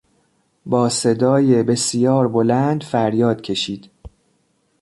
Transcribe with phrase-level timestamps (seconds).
[0.65, 3.91] با صدای بسیار بلند فریاد کشید.